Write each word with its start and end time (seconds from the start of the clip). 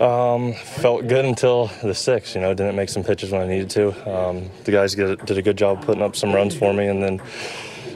Um, 0.00 0.54
felt 0.54 1.06
good 1.08 1.26
until 1.26 1.66
the 1.82 1.94
sixth. 1.94 2.34
You 2.34 2.40
know, 2.40 2.54
didn't 2.54 2.74
make 2.74 2.88
some 2.88 3.04
pitches 3.04 3.32
when 3.32 3.42
I 3.42 3.46
needed 3.46 3.68
to. 3.70 3.88
Um, 4.10 4.50
the 4.64 4.72
guys 4.72 4.94
did, 4.94 5.24
did 5.26 5.36
a 5.36 5.42
good 5.42 5.58
job 5.58 5.84
putting 5.84 6.02
up 6.02 6.16
some 6.16 6.32
runs 6.34 6.54
for 6.54 6.72
me, 6.72 6.86
and 6.86 7.02
then 7.02 7.20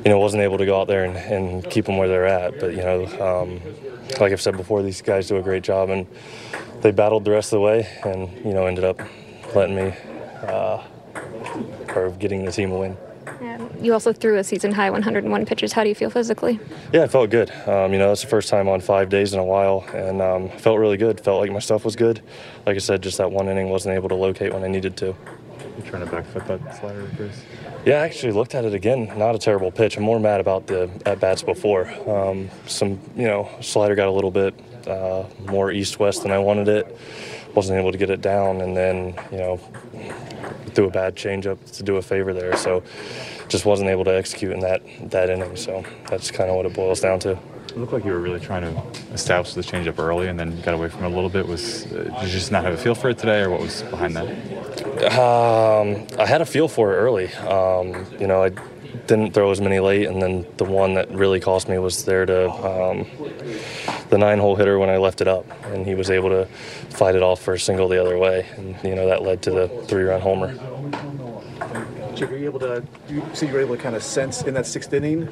you 0.05 0.11
know 0.11 0.19
wasn't 0.19 0.43
able 0.43 0.59
to 0.59 0.67
go 0.67 0.79
out 0.79 0.87
there 0.87 1.05
and, 1.05 1.17
and 1.17 1.71
keep 1.71 1.87
them 1.87 1.97
where 1.97 2.09
they're 2.09 2.27
at. 2.27 2.61
But 2.61 2.73
you 2.75 2.83
know, 2.83 3.07
um, 3.21 3.61
like 4.21 4.33
I've 4.33 4.41
said 4.43 4.59
before, 4.59 4.83
these 4.83 5.01
guys 5.01 5.29
do 5.29 5.39
a 5.39 5.43
great 5.43 5.63
job, 5.63 5.89
and 5.89 6.07
they 6.83 6.91
battled 6.91 7.25
the 7.25 7.31
rest 7.31 7.55
of 7.55 7.57
the 7.57 7.63
way, 7.63 7.89
and 8.05 8.31
you 8.45 8.53
know 8.53 8.67
ended 8.67 8.85
up 8.85 9.01
letting 9.55 9.75
me 9.75 9.95
uh, 10.43 10.83
or 11.95 12.11
getting 12.19 12.45
the 12.45 12.53
team 12.53 12.71
a 12.71 12.79
win. 12.79 12.99
You 13.81 13.93
also 13.93 14.13
threw 14.13 14.39
a 14.39 14.45
season 14.45 14.73
high 14.73 14.91
101 14.91 15.47
pitches. 15.47 15.73
How 15.73 15.83
do 15.83 15.89
you 15.89 15.95
feel 15.95 16.11
physically? 16.11 16.59
Yeah, 16.93 17.03
I 17.03 17.07
felt 17.07 17.31
good. 17.31 17.51
Um, 17.67 17.93
you 17.93 17.99
know, 17.99 18.09
that's 18.09 18.23
the 18.23 18.29
first 18.29 18.49
time 18.49 18.69
on 18.69 18.81
five 18.81 19.09
days 19.09 19.35
in 19.35 19.41
a 19.41 19.45
while, 19.45 19.85
and 19.93 20.23
um, 20.23 20.49
felt 20.49 20.79
really 20.79 20.97
good. 20.97 21.21
Felt 21.21 21.41
like 21.41 21.51
my 21.51 21.59
stuff 21.59 21.85
was 21.85 21.97
good. 21.97 22.23
Like 22.67 22.77
I 22.77 22.79
said, 22.79 23.03
just 23.03 23.19
that 23.19 23.31
one 23.31 23.49
inning 23.49 23.69
wasn't 23.69 23.95
able 23.95 24.09
to 24.09 24.15
locate 24.15 24.53
when 24.53 24.65
I 24.65 24.69
needed 24.69 24.97
to. 24.99 25.07
You 25.07 25.83
trying 25.85 26.05
to 26.05 26.11
back 26.11 26.25
foot 26.27 26.47
that 26.47 26.77
slider, 26.79 27.11
Chris? 27.17 27.43
Yeah, 27.85 27.97
I 27.97 28.05
actually 28.07 28.33
looked 28.33 28.55
at 28.55 28.65
it 28.65 28.75
again. 28.75 29.13
Not 29.19 29.35
a 29.35 29.39
terrible 29.39 29.71
pitch. 29.71 29.97
I'm 29.97 30.05
more 30.05 30.21
mad 30.21 30.41
about 30.41 30.67
the 30.67 30.91
at 31.05 31.21
bats 31.21 31.43
before. 31.43 31.89
Um, 32.09 32.49
some, 32.67 33.01
you 33.17 33.27
know, 33.27 33.51
slider 33.61 33.95
got 33.95 34.09
a 34.09 34.13
little 34.13 34.31
bit 34.31 34.55
uh, 34.87 35.25
more 35.47 35.73
east 35.73 35.99
west 35.99 36.23
than 36.23 36.31
I 36.31 36.39
wanted 36.39 36.69
it. 36.69 36.99
Wasn't 37.55 37.79
able 37.79 37.93
to 37.93 37.99
get 37.99 38.11
it 38.11 38.21
down, 38.21 38.61
and 38.61 38.77
then 38.77 39.15
you 39.31 39.39
know, 39.39 39.61
threw 40.75 40.87
a 40.87 40.91
bad 40.91 41.17
changeup 41.17 41.59
to 41.77 41.83
do 41.83 41.97
a 41.97 42.03
favor 42.03 42.33
there. 42.33 42.57
So 42.57 42.83
just 43.49 43.65
wasn't 43.65 43.91
able 43.91 44.05
to 44.05 44.15
execute 44.15 44.53
in 44.53 44.61
that 44.61 44.83
that 45.11 45.31
inning. 45.31 45.57
So 45.57 45.85
that's 46.09 46.31
kind 46.31 46.51
of 46.51 46.57
what 46.57 46.67
it 46.67 46.75
boils 46.75 47.01
down 47.01 47.19
to. 47.21 47.39
It 47.69 47.79
looked 47.79 47.93
like 47.93 48.05
you 48.05 48.13
were 48.13 48.21
really 48.21 48.41
trying 48.41 48.63
to 48.63 48.83
establish 49.13 49.55
the 49.55 49.63
changeup 49.63 49.99
early, 49.99 50.29
and 50.29 50.39
then 50.39 50.61
got 50.61 50.75
away 50.75 50.89
from 50.89 51.05
it 51.05 51.07
a 51.07 51.15
little 51.15 51.31
bit. 51.31 51.47
Was 51.49 51.87
uh, 51.87 52.05
did 52.05 52.23
you 52.23 52.29
just 52.29 52.53
not 52.53 52.65
have 52.65 52.75
a 52.75 52.77
feel 52.77 52.95
for 52.95 53.11
it 53.11 53.19
today, 53.19 53.41
or 53.41 53.51
what 53.51 53.61
was 53.61 53.83
behind 53.83 54.17
that? 54.17 54.29
Um, 55.19 56.07
I 56.19 56.27
had 56.27 56.41
a 56.41 56.47
feel 56.47 56.69
for 56.69 56.93
it 56.93 56.97
early. 56.97 57.33
Um, 57.35 58.07
you 58.21 58.27
know, 58.27 58.45
I 58.45 58.51
didn't 59.07 59.33
throw 59.33 59.51
as 59.51 59.61
many 59.61 59.81
late, 59.81 60.07
and 60.07 60.23
then 60.23 60.47
the 60.57 60.65
one 60.65 60.95
that 60.95 61.11
really 61.11 61.41
cost 61.41 61.69
me 61.69 61.79
was 61.79 62.05
there 62.05 62.25
to 62.27 62.51
um, 62.51 63.07
the 64.15 64.19
nine-hole 64.19 64.55
hitter 64.55 64.79
when 64.79 64.89
I 64.89 64.97
left 64.99 65.21
it 65.21 65.27
up, 65.27 65.45
and 65.65 65.85
he 65.85 65.97
was 65.97 66.09
able 66.09 66.29
to 66.29 66.47
fight 66.91 67.17
it 67.17 67.23
off 67.25 67.43
for 67.43 67.55
a 67.55 67.59
single 67.59 67.89
the 67.89 68.01
other 68.01 68.17
way, 68.17 68.47
and 68.57 68.77
you 68.85 68.95
know 68.95 69.09
that 69.09 69.23
led 69.23 69.43
to 69.43 69.51
the 69.51 69.67
three-run 69.89 70.21
homer. 70.21 70.55
Chip, 72.15 72.31
were 72.31 72.37
you 72.37 72.45
able 72.45 72.61
to 72.61 72.85
you 73.09 73.25
see 73.33 73.49
you 73.49 73.53
were 73.53 73.61
able 73.61 73.77
to 73.77 73.83
kind 73.83 73.97
of 73.97 74.05
sense 74.05 74.43
in 74.43 74.55
that 74.55 74.67
sixth 74.67 74.93
inning 74.93 75.27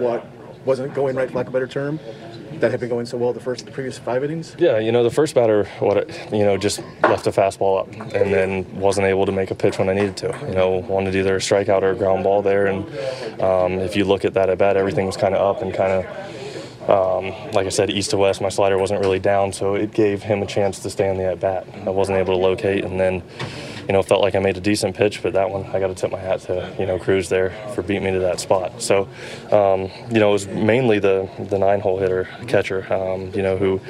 what 0.00 0.26
wasn't 0.64 0.94
going 0.94 1.16
right, 1.16 1.28
for 1.28 1.36
lack 1.36 1.48
of 1.48 1.54
a 1.54 1.58
better 1.58 1.66
term, 1.66 2.00
that 2.60 2.70
had 2.70 2.80
been 2.80 2.88
going 2.88 3.04
so 3.04 3.18
well 3.18 3.34
the 3.34 3.40
first 3.40 3.66
the 3.66 3.72
previous 3.72 3.98
five 3.98 4.24
innings? 4.24 4.56
Yeah, 4.58 4.78
you 4.78 4.90
know 4.90 5.04
the 5.04 5.10
first 5.10 5.34
batter, 5.34 5.64
what 5.78 5.98
it, 5.98 6.32
you 6.32 6.46
know, 6.46 6.56
just 6.56 6.80
left 7.02 7.26
a 7.26 7.30
fastball 7.30 7.80
up, 7.80 7.92
and 8.14 8.32
then 8.32 8.80
wasn't 8.80 9.06
able 9.06 9.26
to 9.26 9.32
make 9.32 9.50
a 9.50 9.54
pitch 9.54 9.78
when 9.78 9.90
I 9.90 9.92
needed 9.92 10.16
to. 10.18 10.28
You 10.48 10.54
know, 10.54 10.70
wanted 10.88 11.14
either 11.14 11.36
a 11.36 11.40
strikeout 11.40 11.82
or 11.82 11.90
a 11.90 11.94
ground 11.94 12.24
ball 12.24 12.40
there, 12.40 12.68
and 12.68 12.86
um, 13.42 13.72
if 13.74 13.96
you 13.96 14.06
look 14.06 14.24
at 14.24 14.32
that 14.32 14.48
at 14.48 14.56
bat, 14.56 14.78
everything 14.78 15.04
was 15.04 15.18
kind 15.18 15.34
of 15.34 15.42
up 15.42 15.60
and 15.60 15.74
kind 15.74 15.92
of. 15.92 16.06
Um, 16.88 17.30
like 17.52 17.66
I 17.66 17.68
said, 17.68 17.90
east 17.90 18.10
to 18.10 18.16
west, 18.16 18.40
my 18.40 18.48
slider 18.48 18.78
wasn't 18.78 19.00
really 19.00 19.18
down, 19.18 19.52
so 19.52 19.74
it 19.74 19.92
gave 19.92 20.22
him 20.22 20.42
a 20.42 20.46
chance 20.46 20.78
to 20.80 20.90
stay 20.90 21.10
on 21.10 21.18
the 21.18 21.24
at 21.24 21.40
bat. 21.40 21.66
I 21.86 21.90
wasn't 21.90 22.18
able 22.18 22.34
to 22.34 22.40
locate, 22.40 22.84
and 22.84 22.98
then 22.98 23.22
you 23.88 23.94
know, 23.94 24.02
felt 24.02 24.20
like 24.20 24.34
I 24.34 24.38
made 24.38 24.56
a 24.58 24.60
decent 24.60 24.94
pitch, 24.94 25.22
but 25.22 25.32
that 25.32 25.50
one 25.50 25.64
I 25.66 25.80
got 25.80 25.86
to 25.88 25.94
tip 25.94 26.10
my 26.10 26.18
hat 26.18 26.40
to, 26.42 26.74
you 26.78 26.84
know, 26.84 26.98
Cruz 26.98 27.30
there 27.30 27.50
for 27.74 27.82
beating 27.82 28.04
me 28.04 28.12
to 28.12 28.18
that 28.18 28.38
spot. 28.38 28.82
So, 28.82 29.08
um, 29.50 29.90
you 30.10 30.20
know, 30.20 30.28
it 30.28 30.32
was 30.32 30.46
mainly 30.46 30.98
the 30.98 31.28
the 31.48 31.58
nine 31.58 31.80
hole 31.80 31.98
hitter 31.98 32.28
catcher, 32.46 32.92
um, 32.92 33.32
you 33.34 33.40
know, 33.42 33.56
who 33.56 33.80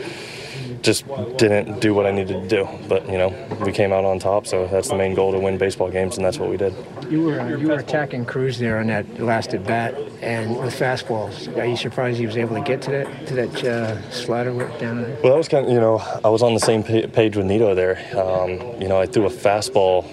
just 0.83 1.07
didn't 1.37 1.81
do 1.81 1.95
what 1.95 2.07
I 2.07 2.11
needed 2.11 2.43
to 2.43 2.49
do. 2.49 2.69
But 2.89 3.07
you 3.09 3.19
know, 3.19 3.29
we 3.65 3.73
came 3.73 3.93
out 3.93 4.05
on 4.05 4.19
top, 4.19 4.47
so 4.47 4.67
that's 4.67 4.89
the 4.89 4.97
main 4.97 5.15
goal 5.15 5.33
to 5.33 5.39
win 5.39 5.59
baseball 5.59 5.91
games, 5.91 6.17
and 6.17 6.25
that's 6.25 6.39
what 6.39 6.51
we 6.51 6.57
did. 6.57 6.75
You 7.11 7.23
were 7.25 7.57
you 7.57 7.69
were 7.69 7.75
attacking 7.75 8.25
Cruz 8.25 8.59
there 8.59 8.79
on 8.79 8.89
that 8.89 9.21
last 9.21 9.55
at 9.55 9.65
bat, 9.65 9.95
and 10.21 10.59
with 10.59 10.79
fastballs. 10.79 11.55
Are 11.57 11.65
you 11.65 11.77
surprised 11.77 12.19
he 12.19 12.27
was 12.27 12.37
able 12.37 12.57
to 12.57 12.63
get 12.63 12.83
to 12.83 12.91
that 12.91 13.27
to 13.29 13.35
that 13.35 13.65
uh, 13.65 14.11
slider 14.11 14.53
down 14.79 15.03
there? 15.03 15.17
Well, 15.23 15.33
that 15.33 15.39
was 15.39 15.49
kind 15.49 15.67
of 15.67 15.73
you 15.73 15.81
know 15.81 15.99
I 16.25 16.29
was 16.29 16.43
on 16.43 16.55
the 16.55 16.61
same 16.61 16.83
page 16.83 17.37
with 17.37 17.47
Nito 17.47 17.75
there. 17.75 17.99
Um, 18.17 18.81
you 18.81 18.89
know, 18.89 18.99
I 18.99 19.07
threw 19.07 19.27
a 19.27 19.31
fastball 19.31 20.05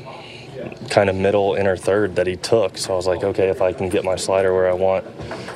kind 0.89 1.09
of 1.09 1.15
middle 1.15 1.55
inner 1.55 1.75
third 1.75 2.15
that 2.15 2.27
he 2.27 2.35
took. 2.35 2.77
So 2.77 2.93
I 2.93 2.95
was 2.95 3.07
like, 3.07 3.23
okay, 3.23 3.49
if 3.49 3.61
I 3.61 3.73
can 3.73 3.89
get 3.89 4.03
my 4.03 4.15
slider 4.15 4.53
where 4.53 4.69
I 4.69 4.73
want, 4.73 5.05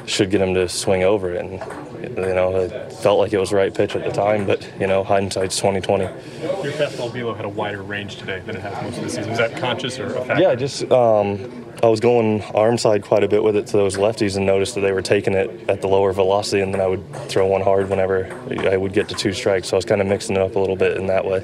should 0.06 0.30
get 0.30 0.42
him 0.42 0.54
to 0.54 0.68
swing 0.68 1.04
over 1.04 1.34
it. 1.34 1.46
And 1.46 2.18
you 2.18 2.34
know, 2.34 2.56
it 2.56 2.94
felt 2.94 3.20
like 3.20 3.34
it 3.34 3.40
was 3.40 3.52
the 3.52 3.56
right 3.56 3.74
pitch 3.74 3.96
at 3.96 4.04
the 4.04 4.12
time, 4.12 4.46
but 4.46 4.68
you 4.80 4.88
know, 4.88 5.04
hindsight's 5.04 5.58
2020. 5.58 6.04
Your 6.04 6.74
fastball 6.74 7.12
velo 7.12 7.34
had 7.34 7.46
a 7.46 7.50
wider 7.50 7.82
range 7.82 8.18
today 8.18 8.40
than 8.40 8.56
it 8.56 8.62
has 8.62 8.82
most 8.84 8.98
of 8.98 9.04
the 9.04 9.10
season. 9.10 9.30
Was 9.30 9.40
that 9.40 9.58
conscious 9.58 10.00
or 10.00 10.08
a 10.16 10.26
factor? 10.26 10.42
Yeah, 10.42 10.56
just 10.56 10.90
um, 10.92 11.66
I 11.82 11.88
was 11.88 12.00
going 12.00 12.42
arm 12.54 12.78
side 12.78 13.04
quite 13.04 13.24
a 13.24 13.28
bit 13.28 13.44
with 13.44 13.56
it 13.56 13.68
to 13.68 13.78
those 13.78 13.98
lefties 13.98 14.36
and 14.36 14.46
noticed 14.46 14.76
that 14.76 14.82
they 14.82 14.92
were 14.92 15.02
taking 15.02 15.34
it 15.34 15.70
at 15.70 15.82
the 15.82 15.88
lower 15.88 16.12
velocity, 16.12 16.62
and 16.62 16.74
then 16.74 16.82
I 16.82 16.88
would 16.88 17.16
throw 17.28 17.48
one 17.48 17.62
hard 17.62 17.90
whenever 17.90 18.34
I 18.68 18.76
would 18.76 18.94
get 18.94 19.08
to 19.10 19.16
two 19.16 19.34
strikes. 19.34 19.70
So 19.70 19.76
I 19.76 19.80
was 19.80 19.86
kind 19.86 20.02
of 20.02 20.08
mixing 20.08 20.36
it 20.36 20.42
up 20.42 20.56
a 20.56 20.60
little 20.60 20.76
bit 20.76 20.98
in 20.98 21.08
that 21.08 21.26
way. 21.26 21.40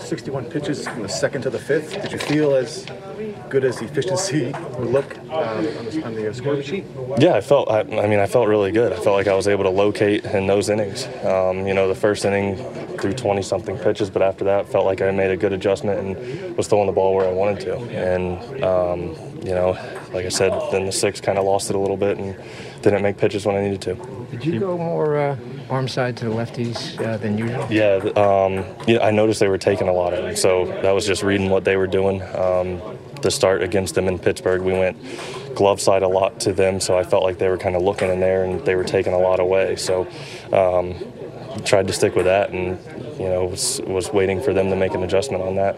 61 0.00 0.46
pitches 0.46 0.86
from 0.86 1.02
the 1.02 1.08
second 1.08 1.42
to 1.42 1.50
the 1.50 1.58
fifth. 1.58 2.00
Did 2.02 2.12
you 2.12 2.18
feel 2.18 2.54
as 2.54 2.86
good 3.52 3.64
as 3.66 3.78
the 3.78 3.84
efficiency 3.84 4.46
would 4.78 4.88
look 4.88 5.18
um, 5.28 5.30
on 5.30 5.62
the, 5.62 6.02
on 6.06 6.14
the 6.14 6.30
uh, 6.30 6.32
score 6.32 6.62
sheet? 6.62 6.86
Yeah, 7.18 7.34
I 7.34 7.42
felt. 7.42 7.70
I, 7.70 7.80
I, 7.80 8.06
mean, 8.06 8.18
I 8.18 8.24
felt 8.24 8.48
really 8.48 8.72
good. 8.72 8.94
I 8.94 8.96
felt 8.96 9.14
like 9.14 9.28
I 9.28 9.34
was 9.34 9.46
able 9.46 9.64
to 9.64 9.70
locate 9.70 10.24
in 10.24 10.46
those 10.46 10.70
innings. 10.70 11.06
Um, 11.22 11.66
you 11.66 11.74
know, 11.74 11.86
the 11.86 11.94
first 11.94 12.24
inning 12.24 12.56
threw 12.96 13.12
20 13.12 13.42
something 13.42 13.76
pitches, 13.76 14.08
but 14.08 14.22
after 14.22 14.42
that, 14.46 14.70
felt 14.70 14.86
like 14.86 15.02
I 15.02 15.10
made 15.10 15.30
a 15.30 15.36
good 15.36 15.52
adjustment 15.52 16.00
and 16.00 16.56
was 16.56 16.66
throwing 16.66 16.86
the 16.86 16.94
ball 16.94 17.14
where 17.14 17.28
I 17.28 17.32
wanted 17.32 17.60
to. 17.66 17.76
And 17.76 18.64
um, 18.64 19.31
you 19.42 19.54
know, 19.54 19.70
like 20.12 20.24
I 20.24 20.28
said, 20.28 20.52
then 20.70 20.86
the 20.86 20.92
six 20.92 21.20
kind 21.20 21.38
of 21.38 21.44
lost 21.44 21.70
it 21.70 21.76
a 21.76 21.78
little 21.78 21.96
bit 21.96 22.18
and 22.18 22.36
didn't 22.82 23.02
make 23.02 23.16
pitches 23.16 23.44
when 23.44 23.56
I 23.56 23.62
needed 23.62 23.82
to. 23.82 23.94
Did 24.30 24.44
you 24.44 24.60
go 24.60 24.78
more 24.78 25.16
uh, 25.16 25.36
arm 25.68 25.88
side 25.88 26.16
to 26.18 26.26
the 26.26 26.30
lefties 26.30 27.00
uh, 27.04 27.16
than 27.16 27.38
usual? 27.38 27.66
Yeah, 27.70 27.96
um, 28.16 28.64
yeah, 28.86 29.04
I 29.04 29.10
noticed 29.10 29.40
they 29.40 29.48
were 29.48 29.58
taking 29.58 29.88
a 29.88 29.92
lot 29.92 30.14
of 30.14 30.24
them, 30.24 30.36
so 30.36 30.66
that 30.82 30.92
was 30.92 31.06
just 31.06 31.22
reading 31.22 31.50
what 31.50 31.64
they 31.64 31.76
were 31.76 31.86
doing. 31.86 32.22
Um, 32.34 32.80
the 33.22 33.30
start 33.30 33.62
against 33.62 33.94
them 33.94 34.08
in 34.08 34.18
Pittsburgh, 34.18 34.62
we 34.62 34.72
went 34.72 34.96
glove 35.54 35.80
side 35.80 36.02
a 36.02 36.08
lot 36.08 36.40
to 36.40 36.52
them, 36.52 36.80
so 36.80 36.98
I 36.98 37.04
felt 37.04 37.22
like 37.22 37.38
they 37.38 37.48
were 37.48 37.58
kind 37.58 37.76
of 37.76 37.82
looking 37.82 38.10
in 38.10 38.20
there 38.20 38.44
and 38.44 38.64
they 38.64 38.74
were 38.74 38.84
taking 38.84 39.12
a 39.12 39.18
lot 39.18 39.38
away. 39.40 39.76
So 39.76 40.08
um, 40.52 40.94
tried 41.64 41.86
to 41.86 41.92
stick 41.92 42.14
with 42.14 42.26
that, 42.26 42.50
and 42.50 42.78
you 43.18 43.28
know 43.28 43.46
was 43.46 43.80
was 43.82 44.12
waiting 44.12 44.42
for 44.42 44.52
them 44.52 44.70
to 44.70 44.76
make 44.76 44.94
an 44.94 45.02
adjustment 45.02 45.42
on 45.42 45.56
that. 45.56 45.76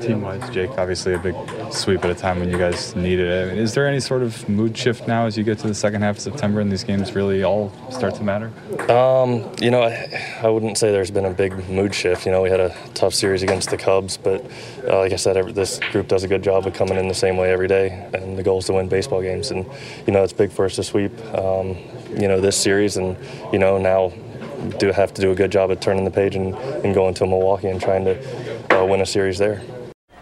Team 0.00 0.20
wise, 0.20 0.48
Jake, 0.50 0.70
obviously 0.78 1.14
a 1.14 1.18
big 1.18 1.34
sweep 1.72 2.04
at 2.04 2.10
a 2.10 2.14
time 2.14 2.38
when 2.38 2.50
you 2.50 2.58
guys 2.58 2.94
needed 2.94 3.28
it. 3.28 3.46
I 3.46 3.54
mean, 3.54 3.62
is 3.62 3.74
there 3.74 3.86
any 3.88 4.00
sort 4.00 4.22
of 4.22 4.48
mood 4.48 4.76
shift 4.76 5.08
now 5.08 5.26
as 5.26 5.38
you 5.38 5.44
get 5.44 5.58
to 5.60 5.68
the 5.68 5.74
second 5.74 6.02
half 6.02 6.16
of 6.16 6.22
September 6.22 6.60
and 6.60 6.70
these 6.70 6.84
games 6.84 7.14
really 7.14 7.42
all 7.42 7.72
start 7.90 8.14
to 8.16 8.22
matter? 8.22 8.52
Um, 8.90 9.50
you 9.60 9.70
know, 9.70 9.82
I, 9.82 10.40
I, 10.42 10.48
wouldn't 10.48 10.76
say 10.76 10.92
there's 10.92 11.10
been 11.10 11.24
a 11.24 11.32
big 11.32 11.68
mood 11.70 11.94
shift. 11.94 12.26
You 12.26 12.32
know, 12.32 12.42
we 12.42 12.50
had 12.50 12.60
a 12.60 12.76
tough 12.94 13.14
series 13.14 13.42
against 13.42 13.70
the 13.70 13.78
Cubs, 13.78 14.16
but 14.16 14.44
uh, 14.86 14.98
like 14.98 15.12
I 15.12 15.16
said, 15.16 15.36
every, 15.36 15.52
this 15.52 15.80
group 15.90 16.08
does 16.08 16.24
a 16.24 16.28
good 16.28 16.42
job 16.42 16.66
of 16.66 16.74
coming 16.74 16.98
in 16.98 17.08
the 17.08 17.14
same 17.14 17.36
way 17.36 17.50
every 17.50 17.68
day, 17.68 18.08
and 18.12 18.38
the 18.38 18.42
goal 18.42 18.58
is 18.58 18.66
to 18.66 18.74
win 18.74 18.88
baseball 18.88 19.22
games. 19.22 19.50
And, 19.50 19.66
you 20.06 20.12
know, 20.12 20.22
it's 20.22 20.32
big 20.32 20.52
for 20.52 20.66
us 20.66 20.76
to 20.76 20.84
sweep, 20.84 21.12
um, 21.34 21.76
you 22.10 22.28
know, 22.28 22.40
this 22.40 22.56
series, 22.56 22.96
and, 22.96 23.16
you 23.52 23.58
know, 23.58 23.78
now 23.78 24.12
do 24.78 24.92
have 24.92 25.12
to 25.14 25.22
do 25.22 25.30
a 25.30 25.34
good 25.34 25.52
job 25.52 25.70
of 25.70 25.80
turning 25.80 26.04
the 26.04 26.10
page 26.10 26.36
and, 26.36 26.54
and 26.54 26.94
going 26.94 27.14
to 27.14 27.26
Milwaukee 27.26 27.68
and 27.68 27.80
trying 27.80 28.04
to 28.04 28.76
uh, 28.76 28.84
win 28.84 29.00
a 29.00 29.06
series 29.06 29.38
there. 29.38 29.62